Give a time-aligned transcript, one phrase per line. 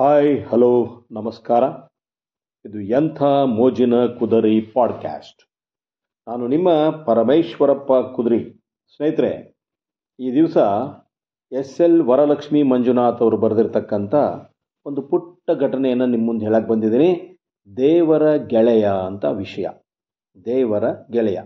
[0.00, 1.64] Hi hello ನಮಸ್ಕಾರ.
[2.64, 5.42] ಇದು ಎಂಥ ಮೋಜಿನ ಕುದರಿ ಪಾಡ್ಕ್ಯಾಸ್ಟ್
[6.28, 6.68] ನಾನು ನಿಮ್ಮ
[7.04, 8.64] ಪರಮೇಶ್ವರಪ್ಪ ಕುದರಿ.
[8.96, 9.56] ಸ್ನೇಹಿತರೆ,
[10.20, 10.56] ಈ ದಿವಸ
[11.52, 14.14] ಎಸ್ ಎಲ್ ವರಲಕ್ಷ್ಮಿ ಮಂಜುನಾಥ್ ಅವರು ಬರೆದಿರ್ತಕ್ಕಂಥ
[14.86, 17.38] ಒಂದು ಪುಟ್ಟ ಘಟನೆಯನ್ನು ನಿಮ್ಮ ಮುಂದೆ ಹೇಳಕ್ಕೆ ಬಂದಿದ್ದೀನಿ.
[17.76, 19.68] ದೇವರ ಗೆಳೆಯ ಅಂತ ವಿಷಯ.
[20.44, 21.40] ದೇವರ ಗೆಳೆಯ.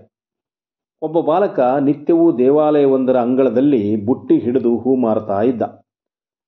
[1.02, 5.62] ಒಬ್ಬ ಬಾಲಕ ನಿತ್ಯವೂ ದೇವಾಲಯವೊಂದರ ಅಂಗಳದಲ್ಲಿ ಬುಟ್ಟಿ ಹಿಡಿದು ಹೂ ಮಾರ್ತಾ ಇದ್ದ.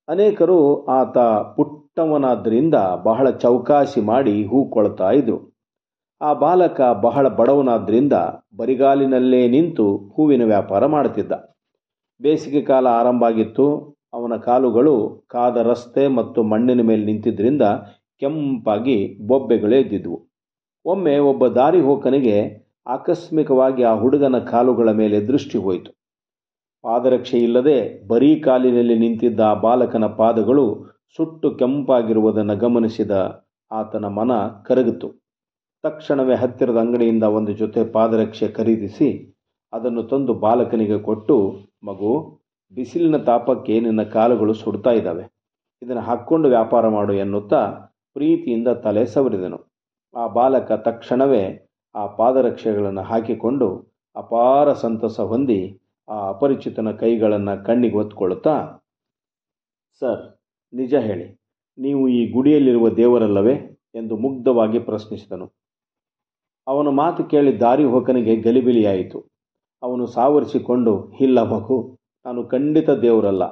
[0.09, 1.19] ಅನೇಕರು ಆತ
[1.97, 5.37] ಪುಟ್ಟವನಾದ್ದರಿಂದ ಬಹಳ ಚೌಕಾಸಿ ಮಾಡಿ ಹೂಕೊಳ್ತಾ ಇದ್ರು.
[6.21, 8.17] ಆ ಬಾಲಕ ಬಹಳ ಬಡವನಾದ್ದರಿಂದ
[8.57, 11.33] ಬರಿಗಾಲಿನಲ್ಲೇ ನಿಂತು ಹೂವಿನ ವ್ಯಾಪಾರ ಮಾಡುತ್ತಿದ್ದ
[12.21, 13.67] ಬೇಸಿಗೆ ಕಾಲ ಆರಂಭ ಆಗಿತ್ತು.
[14.15, 14.95] ಅವನ ಕಾಲುಗಳು
[15.31, 17.63] ಕಾದ ರಸ್ತೆ ಮತ್ತು ಮಣ್ಣಿನ ಮೇಲೆ ನಿಂತಿದ್ದರಿಂದ
[18.23, 20.19] ಕೆಂಪಾಗಿ ಬೊಬ್ಬೆಗಳೇ ಇದ್ದಿದ್ವು
[20.85, 22.37] ಒಮ್ಮೆ ಒಬ್ಬ ದಾರಿ ಹೋಕನಿಗೆ
[22.87, 25.91] ಆಕಸ್ಮಿಕವಾಗಿ ಆ ಹುಡುಗನ ಕಾಲುಗಳ ಮೇಲೆ ದೃಷ್ಟಿ ಹೋಯಿತು.
[26.85, 27.79] ಪಾದರಕ್ಷೆ ಇಲ್ಲದೆ
[28.09, 30.67] ಬರೀ ಕಾಲಿನಲ್ಲಿ ನಿಂತಿದ್ದ ಆ ಬಾಲಕನ ಪಾದಗಳು
[31.15, 34.31] ಸುಟ್ಟು ಕೆಂಪಾಗಿರುವುದನ್ನು ಗಮನಿಸಿದ ಆತನ ಮನ
[34.65, 35.09] ಕರಗಿತು.
[35.83, 39.35] ತಕ್ಷಣವೇ ಹತ್ತಿರದ ಅಂಗಡಿಯಿಂದ ಒಂದು ಜೊತೆ ಪಾದರಕ್ಷೆ ಖರೀದಿಸಿ
[39.73, 41.37] ಅದನ್ನು ತಂದು ಬಾಲಕನಿಗೆ ಕೊಟ್ಟು,
[41.85, 42.43] ಮಗು,
[42.75, 45.25] ಬಿಸಿಲಿನ ತಾಪಕ್ಕೆ ನಿನ್ನ ಕಾಲುಗಳು ಸುಡ್ತಾ ಇದ್ದಾವೆ.
[45.83, 47.63] ಇದನ್ನು ಹಾಕ್ಕೊಂಡು ವ್ಯಾಪಾರ ಮಾಡು ಎನ್ನುತ್ತಾ
[48.15, 49.59] ಪ್ರೀತಿಯಿಂದ ತಲೆ ಸವರಿದನು.
[50.15, 51.45] ಆ ಬಾಲಕ ತಕ್ಷಣವೇ
[51.95, 53.69] ಆ ಪಾದರಕ್ಷೆಗಳನ್ನು ಹಾಕಿಕೊಂಡು
[54.17, 55.61] ಅಪಾರ ಸಂತಸ ಹೊಂದಿ
[56.09, 58.57] ಆ ಅಪರಿಚಿತನ ಕೈಗಳನ್ನು ಕಣ್ಣಿಗೆ ಹೊತ್ಕೊಳ್ಳುತ್ತಾ
[60.01, 60.36] ಸರ್
[60.73, 61.27] ನಿಜ ಹೇಳಿ,
[61.79, 63.55] ನೀವು ಈ ಗುಡಿಯಲ್ಲಿರುವ ದೇವರಲ್ಲವೇ
[63.95, 65.47] ಎಂದು ಮುಗ್ಧವಾಗಿ ಪ್ರಶ್ನಿಸಿದನು.
[66.67, 69.19] ಅವನು ಮಾತು ಕೇಳಿ ದಾರಿ ಹೋಕನಿಗೆ ಗಲಿಬಿಲಿಯಾಯಿತು.
[69.83, 71.79] ಅವನು ಸಾವರಿಸಿಕೊಂಡು, ಇಲ್ಲ ಮಗು,
[72.27, 73.45] ನಾನು ಖಂಡಿತ ದೇವರಲ್ಲ,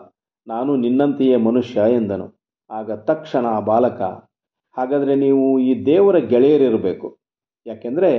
[0.47, 2.27] ನಾನು ನಿನ್ನಂತೆಯೇ ಮನುಷ್ಯ ಎಂದನು.
[2.71, 4.01] ಆಗ ತಕ್ಷಣ ಆ ಬಾಲಕ,
[4.77, 7.09] ಹಾಗಾದರೆ ನೀವು ಈ ದೇವರ ಗೆಳೆಯರಿರಬೇಕು.
[7.67, 8.13] ಯಾಕೆಂದರೆ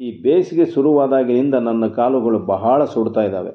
[0.00, 3.52] ಈ ಬೇಸಿಗೆ ಶುರುವಾದಾಗಿನಿಂದ ನನ್ನ ಕಾಲುಗಳು ಬಹಳ ಸುಡ್ತಾ ಇದ್ದಾವೆ.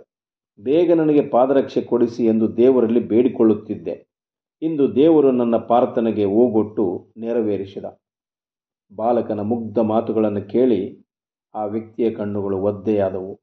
[0.60, 3.96] ಬೇಗ ನನಗೆ ಪಾದರಕ್ಷೆ ಕೊಡಿಸಿ ಎಂದು ದೇವರಲ್ಲಿ ಬೇಡಿಕೊಳ್ಳುತ್ತಿದ್ದೆ.
[4.62, 7.86] ಇಂದು ದೇವರು ನನ್ನ ಪ್ರಾರ್ಥನೆಗೆ ಓಗೊಟ್ಟು ನೆರವೇರಿಸಿದ.
[8.96, 11.06] ಬಾಲಕನ ಮುಗ್ಧ ಮಾತುಗಳನ್ನು ಕೇಳಿ
[11.56, 13.34] ಆ ವ್ಯಕ್ತಿಯ ಕಣ್ಣುಗಳು ಒದ್ದೆಯಾದವು.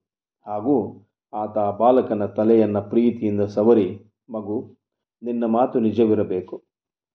[0.46, 3.98] ಹಾಗೂ ಆತ ಬಾಲಕನ ತಲೆಯನ್ನು ಪ್ರೀತಿಯಿಂದ ಸವರಿ,
[4.30, 4.76] ಮಗು,
[5.22, 6.64] ನಿನ್ನ ಮಾತು ನಿಜವಿರಬೇಕು.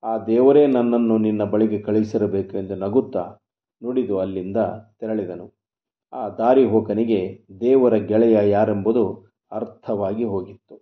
[0.03, 3.37] ಆ ದೇವರೇ ನನ್ನನ್ನು ನಿನ್ನ ಬಳಿಗೆ ಕಳಿಸಿರಬೇಕು ಎಂದು ನಗುತ್ತಾ
[3.83, 4.57] ನುಡಿದು ಅಲ್ಲಿಂದ
[4.99, 5.53] ತೆರಳಿದನು.
[6.13, 10.75] ಆ ದಾರಿ ಹೋಕನಿಗೆ ದೇವರ ಗೆಳೆಯ ಯಾರೆಂಬುದು ಅರ್ಥವಾಗಿ ಹೋಗಿತ್ತು.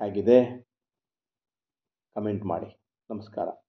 [0.00, 0.66] ಹೇಗಿದೆ?
[2.16, 2.68] ಕಮೆಂಟ್ ಮಾಡಿ.
[3.10, 3.65] ನಮಸ್ಕಾರ.